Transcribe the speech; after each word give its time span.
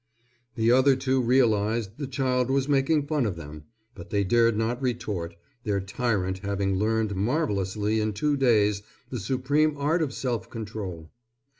The 0.55 0.71
other 0.71 0.95
two 0.95 1.21
realized 1.21 1.99
the 1.99 2.07
child 2.07 2.49
was 2.49 2.67
making 2.67 3.05
fun 3.05 3.27
of 3.27 3.35
them, 3.35 3.65
but 3.93 4.09
they 4.09 4.23
dared 4.23 4.57
not 4.57 4.81
retort, 4.81 5.35
their 5.63 5.79
tyrant 5.79 6.39
having 6.39 6.75
learned 6.75 7.15
marvellously 7.15 7.99
in 7.99 8.13
two 8.13 8.35
days 8.35 8.81
the 9.11 9.19
supreme 9.19 9.77
art 9.77 10.01
of 10.01 10.11
self 10.11 10.49
control. 10.49 11.11